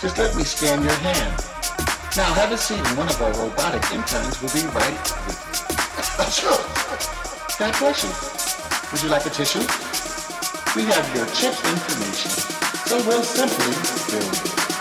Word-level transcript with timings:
Just 0.00 0.18
let 0.18 0.36
me 0.36 0.44
scan 0.44 0.82
your 0.82 0.92
hand. 0.92 1.44
Now 2.16 2.32
have 2.34 2.52
a 2.52 2.56
seat 2.56 2.78
and 2.78 2.98
one 2.98 3.08
of 3.08 3.20
our 3.20 3.32
robotic 3.34 3.82
interns 3.92 4.40
will 4.40 4.50
be 4.52 4.66
right 4.74 4.98
with 5.26 5.38
you. 5.68 6.24
sure. 6.30 6.60
God 7.58 7.74
bless 7.78 8.04
you. 8.04 8.12
Would 8.92 9.02
you 9.02 9.08
like 9.08 9.26
a 9.26 9.30
tissue? 9.30 9.66
We 10.76 10.84
have 10.86 11.06
your 11.16 11.26
chip 11.34 11.54
information, 11.64 12.30
so 12.86 12.96
we'll 13.06 13.22
simply 13.22 13.72
do. 14.10 14.18
it. 14.18 14.75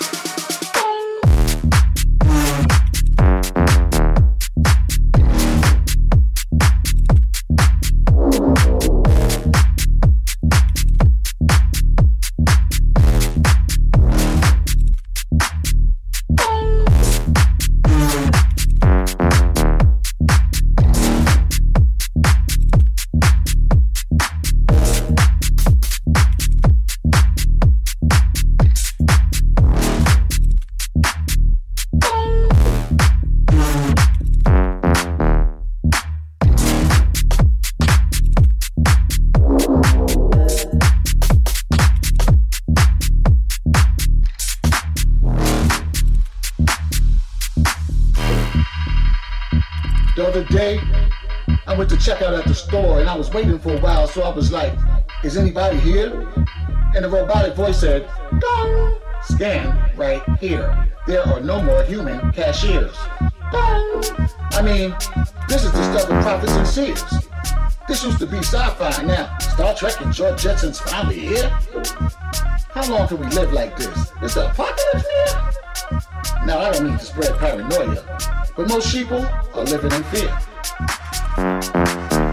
Is 55.36 55.41
anybody 55.41 55.78
here? 55.80 56.12
And 56.95 57.04
the 57.04 57.10
robotic 57.10 57.56
voice 57.56 57.82
said, 57.82 58.10
Dong! 58.39 59.00
Scan 59.24 59.91
right 59.98 60.24
here. 60.39 60.88
There 61.08 61.28
are 61.28 61.41
no 61.41 61.62
more 61.62 61.84
human 61.84 62.32
cashiers. 62.32 62.95
Dong! 63.52 64.04
I 64.52 64.62
mean, 64.63 64.95
this 65.50 65.65
is 65.65 65.74
the 65.74 65.84
stuff 65.91 66.10
of 66.10 66.24
prophets 66.24 66.54
and 66.54 66.65
seers. 66.65 67.04
This 67.86 68.04
used 68.04 68.19
to 68.19 68.26
be 68.26 68.38
sci-fi 68.38 69.04
now. 69.04 69.38
Star 69.39 69.76
Trek 69.76 70.00
and 70.00 70.13
George 70.13 70.41
Jetson's 70.41 70.80
finally 70.80 71.19
here? 71.19 71.50
How 72.69 72.89
long 72.89 73.06
can 73.10 73.19
we 73.19 73.26
live 73.28 73.52
like 73.52 73.76
this? 73.76 74.12
Is 74.21 74.36
the 74.36 74.50
apocalypse 74.50 75.06
near? 75.12 76.45
Now, 76.45 76.60
I 76.60 76.71
don't 76.71 76.88
mean 76.88 76.98
to 76.98 77.04
spread 77.04 77.38
paranoia, 77.38 78.02
but 78.56 78.69
most 78.69 78.93
people 78.93 79.26
are 79.54 79.63
living 79.65 79.91
in 79.91 80.04
fear. 80.06 80.30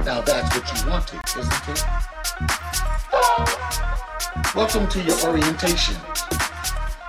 Now 0.04 0.20
that's 0.20 0.56
what 0.56 0.84
you 0.84 0.90
wanted, 0.90 1.20
isn't 1.36 1.68
it? 1.68 2.11
Welcome 4.54 4.88
to 4.88 5.02
your 5.02 5.18
orientation. 5.26 5.96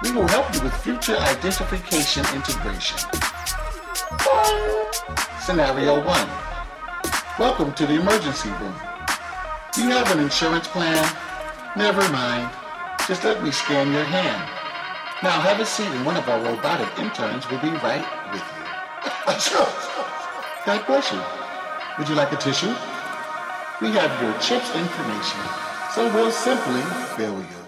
We 0.01 0.11
will 0.11 0.27
help 0.27 0.53
you 0.55 0.61
with 0.61 0.73
future 0.77 1.17
identification 1.17 2.25
integration. 2.33 2.99
Scenario 5.41 6.05
1. 6.05 6.29
Welcome 7.37 7.73
to 7.73 7.85
the 7.85 7.99
emergency 7.99 8.49
room. 8.49 8.75
You 9.77 9.89
have 9.89 10.09
an 10.11 10.19
insurance 10.19 10.67
plan? 10.67 11.03
Never 11.75 12.07
mind. 12.09 12.49
Just 13.07 13.25
let 13.25 13.43
me 13.43 13.51
scan 13.51 13.91
your 13.91 14.05
hand. 14.05 14.49
Now 15.23 15.41
have 15.41 15.59
a 15.59 15.65
seat 15.65 15.87
and 15.87 16.05
one 16.05 16.15
of 16.15 16.29
our 16.29 16.39
robotic 16.41 16.87
interns 16.97 17.49
will 17.49 17.59
be 17.59 17.71
right 17.83 18.05
with 18.31 18.41
you. 18.41 18.63
God 20.65 20.85
bless 20.87 21.11
you. 21.11 21.19
Would 21.97 22.07
you 22.07 22.15
like 22.15 22.31
a 22.31 22.37
tissue? 22.37 22.73
We 23.81 23.91
have 23.91 24.21
your 24.21 24.31
chip's 24.39 24.73
information, 24.73 25.41
so 25.93 26.11
we'll 26.15 26.31
simply 26.31 26.81
bill 27.17 27.62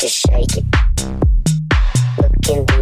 to 0.00 0.08
shake 0.08 0.56
it. 0.56 0.64
Look 2.16 2.48
in 2.48 2.64
the 2.64 2.79